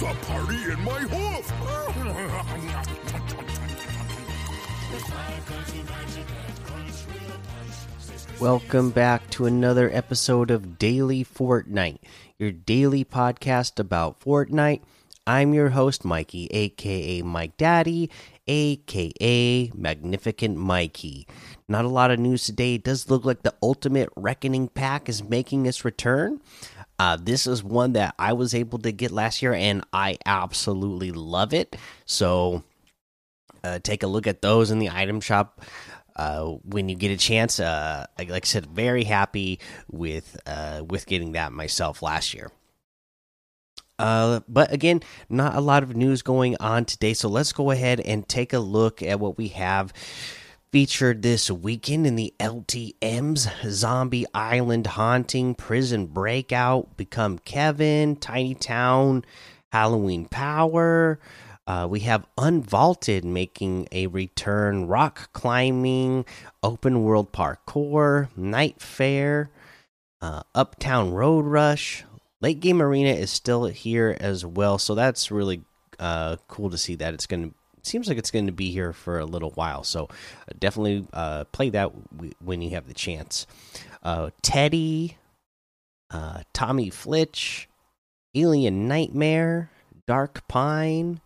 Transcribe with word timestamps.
me 0.00 0.06
and 0.06 0.84
my 0.84 1.00
hoof. 1.00 1.52
Welcome 8.40 8.90
back 8.90 9.28
to 9.30 9.46
another 9.46 9.90
episode 9.92 10.52
of 10.52 10.78
Daily 10.78 11.24
Fortnite, 11.24 11.98
your 12.38 12.52
daily 12.52 13.04
podcast 13.04 13.80
about 13.80 14.20
Fortnite. 14.20 14.82
I'm 15.28 15.52
your 15.52 15.68
host, 15.68 16.06
Mikey, 16.06 16.46
aka 16.52 17.20
Mike 17.20 17.58
Daddy, 17.58 18.08
aka 18.46 19.70
Magnificent 19.74 20.56
Mikey. 20.56 21.26
Not 21.68 21.84
a 21.84 21.88
lot 21.88 22.10
of 22.10 22.18
news 22.18 22.46
today. 22.46 22.76
It 22.76 22.84
does 22.84 23.10
look 23.10 23.26
like 23.26 23.42
the 23.42 23.54
Ultimate 23.62 24.08
Reckoning 24.16 24.68
Pack 24.68 25.06
is 25.06 25.22
making 25.22 25.66
its 25.66 25.84
return. 25.84 26.40
Uh, 26.98 27.18
this 27.20 27.46
is 27.46 27.62
one 27.62 27.92
that 27.92 28.14
I 28.18 28.32
was 28.32 28.54
able 28.54 28.78
to 28.78 28.90
get 28.90 29.10
last 29.10 29.42
year, 29.42 29.52
and 29.52 29.84
I 29.92 30.16
absolutely 30.24 31.12
love 31.12 31.52
it. 31.52 31.76
So, 32.06 32.64
uh, 33.62 33.80
take 33.80 34.02
a 34.02 34.06
look 34.06 34.26
at 34.26 34.40
those 34.40 34.70
in 34.70 34.78
the 34.78 34.88
item 34.88 35.20
shop 35.20 35.60
uh, 36.16 36.44
when 36.64 36.88
you 36.88 36.94
get 36.94 37.10
a 37.10 37.18
chance. 37.18 37.60
Uh, 37.60 38.06
like, 38.18 38.30
like 38.30 38.46
I 38.46 38.48
said, 38.48 38.64
very 38.64 39.04
happy 39.04 39.60
with 39.90 40.40
uh, 40.46 40.84
with 40.88 41.04
getting 41.04 41.32
that 41.32 41.52
myself 41.52 42.00
last 42.00 42.32
year. 42.32 42.50
Uh, 43.98 44.40
but 44.48 44.72
again, 44.72 45.02
not 45.28 45.56
a 45.56 45.60
lot 45.60 45.82
of 45.82 45.96
news 45.96 46.22
going 46.22 46.56
on 46.60 46.84
today, 46.84 47.14
so 47.14 47.28
let's 47.28 47.52
go 47.52 47.70
ahead 47.70 48.00
and 48.00 48.28
take 48.28 48.52
a 48.52 48.58
look 48.58 49.02
at 49.02 49.18
what 49.18 49.36
we 49.36 49.48
have 49.48 49.92
featured 50.70 51.22
this 51.22 51.50
weekend 51.50 52.06
in 52.06 52.14
the 52.14 52.34
LTM's 52.38 53.48
Zombie 53.64 54.26
Island 54.34 54.86
Haunting, 54.86 55.54
Prison 55.54 56.06
Breakout, 56.06 56.96
Become 56.96 57.38
Kevin, 57.38 58.16
Tiny 58.16 58.54
Town, 58.54 59.24
Halloween 59.72 60.26
Power. 60.26 61.18
Uh, 61.66 61.86
we 61.88 62.00
have 62.00 62.26
Unvaulted 62.38 63.24
making 63.24 63.88
a 63.92 64.06
return, 64.06 64.86
rock 64.86 65.32
climbing, 65.32 66.24
open 66.62 67.02
world 67.02 67.32
parkour, 67.32 68.28
night 68.36 68.80
fair, 68.80 69.50
uh, 70.20 70.42
uptown 70.54 71.12
road 71.12 71.44
rush. 71.44 72.04
Late 72.40 72.60
game 72.60 72.80
arena 72.80 73.10
is 73.10 73.30
still 73.30 73.64
here 73.64 74.16
as 74.20 74.46
well, 74.46 74.78
so 74.78 74.94
that's 74.94 75.30
really 75.30 75.62
uh, 75.98 76.36
cool 76.46 76.70
to 76.70 76.78
see 76.78 76.94
that 76.94 77.14
it's 77.14 77.26
going 77.26 77.50
to 77.50 77.54
seems 77.88 78.08
like 78.08 78.18
it's 78.18 78.30
going 78.30 78.46
to 78.46 78.52
be 78.52 78.70
here 78.70 78.92
for 78.92 79.18
a 79.18 79.24
little 79.24 79.50
while. 79.52 79.82
So 79.82 80.04
uh, 80.04 80.52
definitely 80.58 81.06
uh, 81.12 81.44
play 81.44 81.70
that 81.70 81.90
when 82.40 82.62
you 82.62 82.70
have 82.70 82.86
the 82.86 82.94
chance. 82.94 83.46
Uh, 84.02 84.30
Teddy, 84.42 85.16
uh, 86.10 86.42
Tommy 86.52 86.90
Flitch, 86.90 87.68
Alien 88.34 88.86
Nightmare, 88.86 89.70
Dark 90.06 90.46
Pine, 90.48 91.20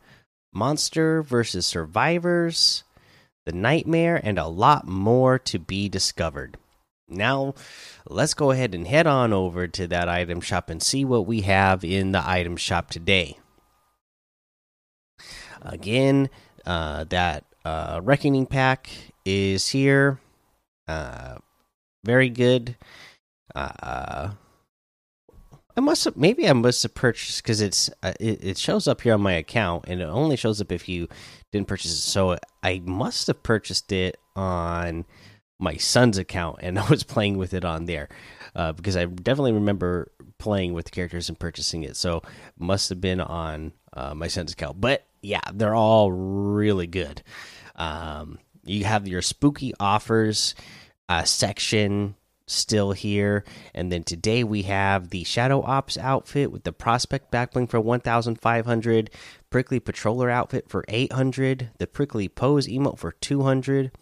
Monster 0.52 1.22
versus 1.22 1.66
Survivors, 1.66 2.84
The 3.44 3.52
Nightmare, 3.52 4.20
and 4.22 4.38
a 4.38 4.46
lot 4.46 4.86
more 4.86 5.38
to 5.40 5.58
be 5.58 5.88
discovered. 5.88 6.56
Now, 7.12 7.54
let's 8.08 8.34
go 8.34 8.50
ahead 8.50 8.74
and 8.74 8.86
head 8.86 9.06
on 9.06 9.32
over 9.32 9.68
to 9.68 9.86
that 9.88 10.08
item 10.08 10.40
shop 10.40 10.70
and 10.70 10.82
see 10.82 11.04
what 11.04 11.26
we 11.26 11.42
have 11.42 11.84
in 11.84 12.12
the 12.12 12.28
item 12.28 12.56
shop 12.56 12.90
today. 12.90 13.38
Again, 15.62 16.30
uh, 16.66 17.04
that 17.04 17.44
uh, 17.64 18.00
Reckoning 18.02 18.46
Pack 18.46 18.90
is 19.24 19.68
here. 19.68 20.18
Uh, 20.88 21.36
very 22.04 22.28
good. 22.28 22.76
Uh, 23.54 24.32
I 25.76 25.80
must 25.80 26.04
have, 26.04 26.16
maybe 26.16 26.48
I 26.48 26.52
must 26.52 26.82
have 26.82 26.94
purchased 26.94 27.42
because 27.42 27.60
it's 27.60 27.88
uh, 28.02 28.12
it, 28.20 28.44
it 28.44 28.58
shows 28.58 28.86
up 28.86 29.00
here 29.00 29.14
on 29.14 29.22
my 29.22 29.32
account 29.32 29.84
and 29.88 30.00
it 30.00 30.04
only 30.04 30.36
shows 30.36 30.60
up 30.60 30.70
if 30.70 30.88
you 30.88 31.08
didn't 31.50 31.68
purchase 31.68 31.92
it. 31.92 32.02
So 32.02 32.36
I 32.62 32.82
must 32.84 33.26
have 33.28 33.42
purchased 33.42 33.90
it 33.92 34.18
on 34.36 35.06
my 35.58 35.76
son's 35.76 36.18
account 36.18 36.58
and 36.60 36.78
I 36.78 36.88
was 36.88 37.02
playing 37.02 37.38
with 37.38 37.54
it 37.54 37.64
on 37.64 37.86
there 37.86 38.08
uh, 38.54 38.72
because 38.72 38.96
I 38.96 39.04
definitely 39.06 39.52
remember 39.52 40.10
playing 40.38 40.72
with 40.74 40.86
the 40.86 40.90
characters 40.90 41.28
and 41.28 41.38
purchasing 41.38 41.84
it. 41.84 41.96
So 41.96 42.22
must 42.58 42.88
have 42.88 43.00
been 43.00 43.20
on 43.20 43.72
uh, 43.92 44.14
my 44.14 44.28
son's 44.28 44.52
account. 44.52 44.80
But 44.80 45.06
yeah, 45.22 45.40
they're 45.52 45.74
all 45.74 46.10
really 46.10 46.86
good. 46.86 47.22
Um, 47.76 48.38
you 48.64 48.84
have 48.84 49.08
your 49.08 49.22
spooky 49.22 49.72
offers 49.80 50.54
uh, 51.08 51.24
section 51.24 52.14
still 52.46 52.92
here, 52.92 53.44
and 53.74 53.90
then 53.90 54.02
today 54.02 54.44
we 54.44 54.62
have 54.62 55.10
the 55.10 55.24
Shadow 55.24 55.62
Ops 55.62 55.96
outfit 55.96 56.52
with 56.52 56.64
the 56.64 56.72
Prospect 56.72 57.32
backbling 57.32 57.68
for 57.68 57.80
1,500, 57.80 59.10
Prickly 59.50 59.80
Patroller 59.80 60.30
outfit 60.30 60.68
for 60.68 60.84
800, 60.88 61.70
the 61.78 61.86
Prickly 61.86 62.28
Pose 62.28 62.66
emote 62.66 62.98
for 62.98 63.12
200, 63.12 63.92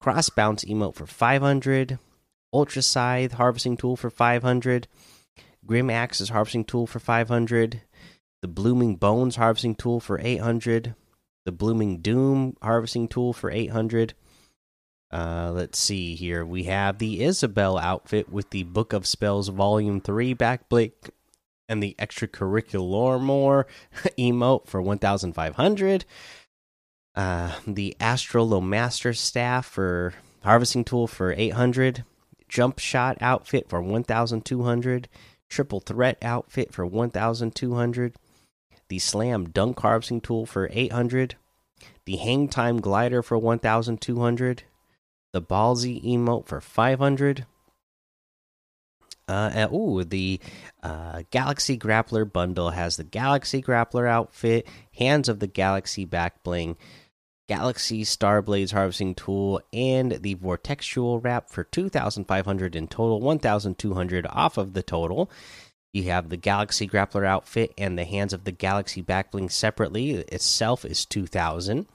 Cross 0.00 0.30
Bounce 0.30 0.64
emote 0.64 0.94
for 0.94 1.06
500, 1.06 1.98
Ultra 2.52 2.82
Scythe 2.82 3.32
harvesting 3.32 3.76
tool 3.76 3.96
for 3.96 4.10
500, 4.10 4.86
Grim 5.64 5.90
Axe's 5.90 6.28
harvesting 6.28 6.64
tool 6.64 6.86
for 6.86 7.00
500 7.00 7.82
the 8.42 8.48
Blooming 8.48 8.94
Bones 8.96 9.36
harvesting 9.36 9.74
tool 9.74 9.98
for 9.98 10.20
800, 10.22 10.94
the 11.44 11.52
Blooming 11.52 11.98
Doom 11.98 12.56
harvesting 12.62 13.08
tool 13.08 13.32
for 13.32 13.50
800. 13.50 14.14
Uh, 15.12 15.50
let's 15.52 15.78
see 15.78 16.14
here. 16.14 16.44
We 16.44 16.64
have 16.64 16.98
the 16.98 17.24
Isabelle 17.24 17.78
outfit 17.78 18.30
with 18.30 18.50
the 18.50 18.64
Book 18.64 18.92
of 18.92 19.06
Spells 19.06 19.48
Volume 19.48 20.00
3 20.00 20.34
backbling 20.34 20.92
and 21.68 21.82
the 21.82 21.96
extracurricular 21.98 23.20
more 23.20 23.66
emote 24.18 24.68
for 24.68 24.80
1500. 24.80 26.04
Uh, 27.16 27.52
the 27.66 27.96
Astrolomaster 27.98 29.16
staff 29.16 29.66
for 29.66 30.12
harvesting 30.44 30.84
tool 30.84 31.06
for 31.06 31.32
800. 31.32 32.04
Jump 32.48 32.78
shot 32.78 33.16
outfit 33.20 33.68
for 33.68 33.80
1200. 33.80 35.08
Triple 35.48 35.80
threat 35.80 36.18
outfit 36.22 36.72
for 36.72 36.84
1200 36.84 38.14
the 38.88 38.98
Slam 38.98 39.48
Dunk 39.50 39.80
Harvesting 39.80 40.20
Tool 40.20 40.46
for 40.46 40.68
800, 40.72 41.36
the 42.04 42.16
Hang 42.16 42.48
Time 42.48 42.80
Glider 42.80 43.22
for 43.22 43.38
1200, 43.38 44.62
the 45.32 45.42
Ballsy 45.42 46.02
Emote 46.04 46.46
for 46.46 46.60
500. 46.60 47.46
Uh, 49.28 49.66
ooh, 49.72 50.04
the 50.04 50.38
uh, 50.84 51.22
Galaxy 51.32 51.76
Grappler 51.76 52.30
bundle 52.30 52.70
has 52.70 52.96
the 52.96 53.04
Galaxy 53.04 53.60
Grappler 53.60 54.08
outfit, 54.08 54.68
Hands 54.96 55.28
of 55.28 55.40
the 55.40 55.48
Galaxy 55.48 56.04
back 56.04 56.44
bling, 56.44 56.76
Galaxy 57.48 58.02
Starblades 58.02 58.72
harvesting 58.72 59.14
tool, 59.14 59.60
and 59.72 60.12
the 60.12 60.34
Vortexual 60.34 61.22
wrap 61.22 61.48
for 61.48 61.64
2,500 61.64 62.74
in 62.74 62.88
total, 62.88 63.20
1,200 63.20 64.26
off 64.28 64.58
of 64.58 64.72
the 64.72 64.82
total. 64.82 65.30
You 65.92 66.04
have 66.04 66.28
the 66.28 66.36
Galaxy 66.36 66.86
Grappler 66.88 67.24
outfit 67.24 67.72
and 67.78 67.96
the 67.96 68.04
Hands 68.04 68.32
of 68.32 68.44
the 68.44 68.52
Galaxy 68.52 69.02
backbling 69.02 69.50
separately. 69.50 70.10
Itself 70.10 70.84
is 70.84 71.06
2000. 71.06 71.86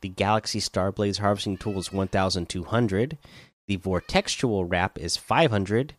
The 0.00 0.08
Galaxy 0.08 0.60
Starblades 0.60 1.20
harvesting 1.20 1.56
tool 1.56 1.78
is 1.78 1.92
1200. 1.92 3.16
The 3.68 3.78
Vortexual 3.78 4.66
wrap 4.68 4.98
is 4.98 5.16
500. 5.16 5.94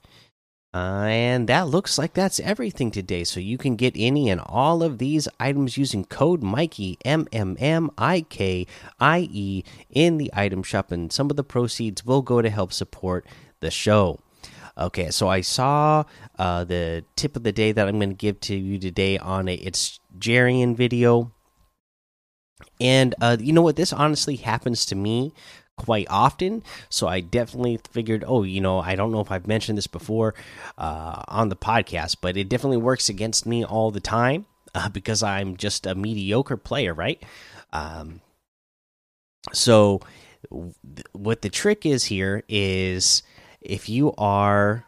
And 0.72 1.50
that 1.50 1.68
looks 1.68 1.98
like 1.98 2.14
that's 2.14 2.40
everything 2.40 2.92
today. 2.92 3.24
So 3.24 3.40
you 3.40 3.58
can 3.58 3.76
get 3.76 3.96
any 3.98 4.30
and 4.30 4.40
all 4.40 4.84
of 4.84 5.00
these 5.00 5.28
items 5.40 5.78
using 5.78 6.06
code 6.06 6.44
Mikey 6.44 7.00
M 7.04 7.28
M 7.32 7.58
M 7.60 7.90
I 7.98 8.22
K 8.22 8.68
I 9.00 9.28
E 9.32 9.64
in 9.90 10.18
the 10.18 10.30
item 10.32 10.62
shop, 10.62 10.92
and 10.92 11.12
some 11.12 11.32
of 11.32 11.38
the 11.38 11.44
proceeds 11.44 12.06
will 12.06 12.22
go 12.22 12.44
to 12.44 12.52
help 12.52 12.72
support 12.72 13.26
the 13.62 13.72
show. 13.72 14.20
Okay, 14.78 15.10
so 15.10 15.28
I 15.28 15.42
saw 15.42 16.04
uh, 16.38 16.64
the 16.66 17.04
tip 17.16 17.36
of 17.36 17.42
the 17.42 17.52
day 17.52 17.72
that 17.72 17.88
I'm 17.88 17.98
going 17.98 18.12
to 18.12 18.16
give 18.16 18.40
to 18.42 18.56
you 18.56 18.78
today 18.78 19.18
on 19.18 19.50
a 19.50 19.56
it's 19.56 20.00
Jarian 20.20 20.76
video, 20.76 21.32
and 22.80 23.16
uh, 23.20 23.38
you 23.40 23.54
know 23.54 23.64
what? 23.64 23.76
This 23.76 23.92
honestly 23.92 24.36
happens 24.36 24.86
to 24.86 24.96
me 24.96 25.34
quite 25.80 26.08
often. 26.10 26.62
So 26.90 27.08
I 27.08 27.22
definitely 27.22 27.80
figured, 27.90 28.24
oh, 28.28 28.44
you 28.44 28.62
know, 28.62 28.80
I 28.80 28.96
don't 28.96 29.12
know 29.12 29.22
if 29.22 29.32
I've 29.32 29.48
mentioned 29.48 29.78
this 29.78 29.88
before 29.88 30.36
uh, 30.78 31.24
on 31.28 31.50
the 31.50 31.56
podcast, 31.56 32.18
but 32.22 32.38
it 32.38 32.50
definitely 32.50 32.78
works 32.78 33.10
against 33.10 33.46
me 33.46 33.64
all 33.64 33.90
the 33.90 34.02
time 34.02 34.46
uh, 34.76 34.90
because 34.90 35.24
I'm 35.24 35.58
just 35.58 35.88
a 35.88 35.96
mediocre 35.96 36.58
player, 36.58 36.94
right? 36.94 37.24
Um, 37.72 38.22
so 39.54 40.02
what 41.14 41.42
the 41.42 41.50
trick 41.50 41.86
is 41.86 42.06
here 42.06 42.44
is 42.48 43.24
if 43.62 43.88
you 43.90 44.14
are 44.18 44.86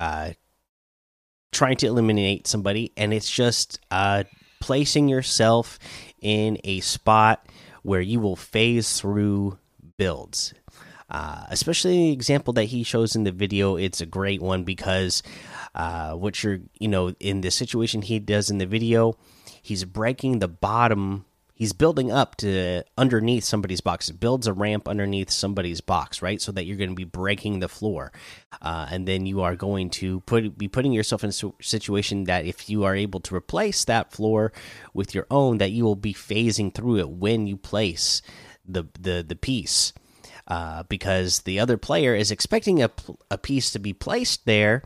uh, 0.00 0.30
trying 1.52 1.76
to 1.76 1.86
eliminate 1.86 2.46
somebody 2.46 2.92
and 2.96 3.12
it's 3.12 3.30
just 3.30 3.80
uh, 3.90 4.24
placing 4.60 5.08
yourself 5.08 5.78
in 6.20 6.58
a 6.64 6.80
spot 6.80 7.46
where 7.82 8.00
you 8.00 8.20
will 8.20 8.36
phase 8.36 9.00
through 9.00 9.58
builds. 10.00 10.54
Uh, 11.10 11.44
especially 11.50 11.92
the 11.92 12.12
example 12.12 12.54
that 12.54 12.64
he 12.64 12.82
shows 12.82 13.14
in 13.14 13.24
the 13.24 13.32
video, 13.32 13.76
it's 13.76 14.00
a 14.00 14.06
great 14.06 14.40
one 14.40 14.64
because 14.64 15.22
uh, 15.74 16.14
what 16.14 16.42
you're, 16.42 16.60
you 16.78 16.88
know, 16.88 17.14
in 17.20 17.42
the 17.42 17.50
situation 17.50 18.00
he 18.00 18.18
does 18.18 18.48
in 18.48 18.56
the 18.56 18.64
video, 18.64 19.14
he's 19.60 19.84
breaking 19.84 20.38
the 20.38 20.48
bottom 20.48 21.26
he's 21.60 21.74
building 21.74 22.10
up 22.10 22.36
to 22.36 22.82
underneath 22.96 23.44
somebody's 23.44 23.82
box. 23.82 24.08
It 24.08 24.18
builds 24.18 24.46
a 24.46 24.52
ramp 24.54 24.88
underneath 24.88 25.30
somebody's 25.30 25.82
box, 25.82 26.22
right? 26.22 26.40
So 26.40 26.52
that 26.52 26.64
you're 26.64 26.78
going 26.78 26.88
to 26.88 26.96
be 26.96 27.04
breaking 27.04 27.60
the 27.60 27.68
floor, 27.68 28.12
uh, 28.62 28.86
and 28.90 29.06
then 29.06 29.26
you 29.26 29.42
are 29.42 29.54
going 29.54 29.90
to 30.00 30.20
put 30.20 30.56
be 30.56 30.68
putting 30.68 30.92
yourself 30.92 31.22
in 31.22 31.30
a 31.30 31.62
situation 31.62 32.24
that 32.24 32.46
if 32.46 32.70
you 32.70 32.84
are 32.84 32.96
able 32.96 33.20
to 33.20 33.36
replace 33.36 33.84
that 33.84 34.10
floor 34.10 34.52
with 34.94 35.14
your 35.14 35.26
own, 35.30 35.58
that 35.58 35.70
you 35.70 35.84
will 35.84 35.96
be 35.96 36.14
phasing 36.14 36.74
through 36.74 36.96
it 36.96 37.10
when 37.10 37.46
you 37.46 37.58
place 37.58 38.22
the 38.72 38.86
the 38.98 39.24
the 39.26 39.36
piece. 39.36 39.92
Uh, 40.48 40.82
because 40.88 41.42
the 41.42 41.60
other 41.60 41.76
player 41.76 42.12
is 42.12 42.32
expecting 42.32 42.82
a, 42.82 42.90
a 43.30 43.38
piece 43.38 43.70
to 43.70 43.78
be 43.78 43.92
placed 43.92 44.46
there, 44.46 44.82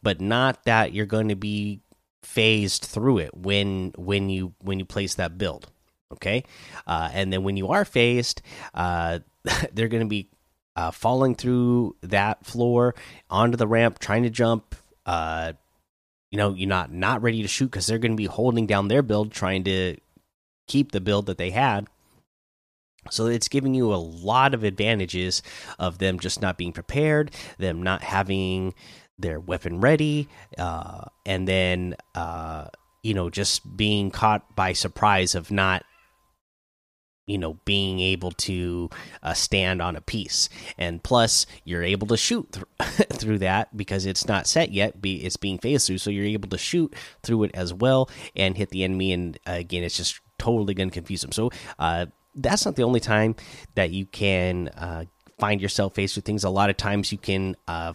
but 0.00 0.20
not 0.20 0.62
that 0.62 0.92
you're 0.92 1.06
going 1.06 1.28
to 1.28 1.34
be 1.34 1.80
phased 2.22 2.84
through 2.84 3.18
it 3.18 3.34
when 3.34 3.90
when 3.96 4.28
you 4.28 4.52
when 4.58 4.78
you 4.78 4.84
place 4.84 5.14
that 5.14 5.38
build 5.38 5.70
okay 6.12 6.44
uh, 6.86 7.08
and 7.12 7.32
then 7.32 7.42
when 7.42 7.56
you 7.56 7.68
are 7.68 7.86
phased 7.86 8.42
uh, 8.74 9.18
they're 9.72 9.88
going 9.88 10.02
to 10.02 10.08
be 10.08 10.28
uh, 10.76 10.90
falling 10.90 11.34
through 11.34 11.96
that 12.02 12.44
floor 12.44 12.94
onto 13.30 13.56
the 13.56 13.66
ramp 13.66 13.98
trying 13.98 14.22
to 14.24 14.30
jump 14.30 14.74
uh, 15.06 15.52
you 16.30 16.36
know 16.36 16.52
you're 16.52 16.68
not 16.68 16.92
not 16.92 17.22
ready 17.22 17.40
to 17.40 17.48
shoot 17.48 17.66
because 17.66 17.86
they're 17.86 17.98
going 17.98 18.12
to 18.12 18.16
be 18.16 18.26
holding 18.26 18.66
down 18.66 18.88
their 18.88 19.02
build 19.02 19.32
trying 19.32 19.64
to 19.64 19.96
keep 20.66 20.92
the 20.92 21.00
build 21.00 21.26
that 21.26 21.38
they 21.38 21.50
had 21.50 21.86
so 23.10 23.26
it's 23.26 23.48
giving 23.48 23.74
you 23.74 23.92
a 23.92 23.96
lot 23.96 24.54
of 24.54 24.64
advantages 24.64 25.42
of 25.78 25.98
them 25.98 26.18
just 26.18 26.40
not 26.40 26.58
being 26.58 26.72
prepared 26.72 27.30
them 27.58 27.82
not 27.82 28.02
having 28.02 28.74
their 29.18 29.40
weapon 29.40 29.80
ready 29.80 30.28
uh, 30.58 31.04
and 31.26 31.48
then 31.48 31.96
uh, 32.14 32.66
you 33.02 33.14
know 33.14 33.30
just 33.30 33.76
being 33.76 34.10
caught 34.10 34.54
by 34.54 34.72
surprise 34.72 35.34
of 35.34 35.50
not 35.50 35.84
you 37.28 37.38
know 37.38 37.54
being 37.64 38.00
able 38.00 38.32
to 38.32 38.90
uh, 39.22 39.34
stand 39.34 39.80
on 39.80 39.94
a 39.94 40.00
piece. 40.00 40.48
And 40.76 41.00
plus 41.02 41.46
you're 41.62 41.84
able 41.84 42.08
to 42.08 42.16
shoot 42.16 42.50
th 42.52 42.64
through 43.12 43.38
that 43.38 43.76
because 43.76 44.06
it's 44.06 44.26
not 44.26 44.48
set 44.48 44.72
yet 44.72 45.00
be 45.00 45.24
it's 45.24 45.36
being 45.36 45.58
phased 45.58 45.86
through 45.86 45.98
so 45.98 46.10
you're 46.10 46.24
able 46.24 46.48
to 46.48 46.58
shoot 46.58 46.94
through 47.22 47.44
it 47.44 47.50
as 47.54 47.72
well 47.72 48.10
and 48.34 48.56
hit 48.56 48.70
the 48.70 48.82
enemy. 48.82 49.12
And 49.12 49.38
uh, 49.46 49.52
again 49.52 49.84
it's 49.84 49.96
just 49.96 50.20
totally 50.38 50.74
going 50.74 50.90
to 50.90 50.94
confuse 50.94 51.20
them. 51.20 51.32
So 51.32 51.50
uh, 51.78 52.06
that's 52.38 52.64
not 52.64 52.76
the 52.76 52.84
only 52.84 53.00
time 53.00 53.36
that 53.74 53.90
you 53.90 54.06
can 54.06 54.68
uh, 54.68 55.04
find 55.38 55.60
yourself 55.60 55.94
faced 55.94 56.16
with 56.16 56.24
things. 56.24 56.44
A 56.44 56.50
lot 56.50 56.70
of 56.70 56.76
times 56.76 57.12
you 57.12 57.18
can 57.18 57.56
uh, 57.66 57.92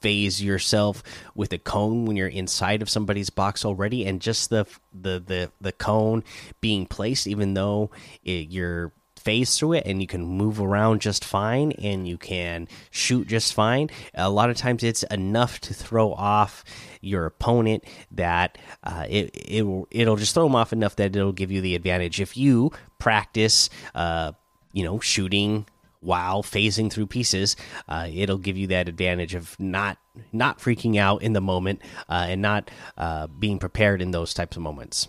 phase 0.00 0.42
yourself 0.42 1.02
with 1.34 1.52
a 1.52 1.58
cone 1.58 2.04
when 2.04 2.16
you're 2.16 2.28
inside 2.28 2.82
of 2.82 2.90
somebody's 2.90 3.30
box 3.30 3.64
already 3.64 4.06
and 4.06 4.20
just 4.20 4.50
the 4.50 4.66
the 4.92 5.22
the, 5.24 5.50
the 5.60 5.72
cone 5.72 6.22
being 6.60 6.86
placed 6.86 7.26
even 7.26 7.54
though 7.54 7.90
it, 8.22 8.48
you're 8.50 8.92
phase 9.26 9.58
through 9.58 9.72
it 9.72 9.82
and 9.84 10.00
you 10.00 10.06
can 10.06 10.24
move 10.24 10.60
around 10.60 11.00
just 11.00 11.24
fine 11.24 11.72
and 11.72 12.06
you 12.06 12.16
can 12.16 12.68
shoot 12.92 13.26
just 13.26 13.52
fine 13.52 13.90
a 14.14 14.30
lot 14.30 14.50
of 14.50 14.56
times 14.56 14.84
it's 14.84 15.02
enough 15.04 15.58
to 15.58 15.74
throw 15.74 16.12
off 16.12 16.62
your 17.00 17.26
opponent 17.26 17.82
that 18.12 18.56
uh, 18.84 19.04
it, 19.08 19.28
it 19.34 19.86
it'll 19.90 20.14
just 20.14 20.32
throw 20.32 20.44
them 20.44 20.54
off 20.54 20.72
enough 20.72 20.94
that 20.94 21.16
it'll 21.16 21.32
give 21.32 21.50
you 21.50 21.60
the 21.60 21.74
advantage 21.74 22.20
if 22.20 22.36
you 22.36 22.70
practice 23.00 23.68
uh, 23.96 24.30
you 24.72 24.84
know 24.84 25.00
shooting 25.00 25.66
while 26.00 26.44
phasing 26.44 26.92
through 26.92 27.06
pieces, 27.06 27.56
uh, 27.88 28.06
it'll 28.12 28.38
give 28.38 28.56
you 28.56 28.68
that 28.68 28.88
advantage 28.88 29.34
of 29.34 29.58
not 29.58 29.98
not 30.32 30.60
freaking 30.60 30.96
out 30.98 31.20
in 31.20 31.32
the 31.32 31.40
moment 31.40 31.80
uh, 32.08 32.26
and 32.28 32.40
not 32.40 32.70
uh, 32.96 33.26
being 33.26 33.58
prepared 33.58 34.00
in 34.00 34.12
those 34.12 34.32
types 34.32 34.56
of 34.56 34.62
moments. 34.62 35.08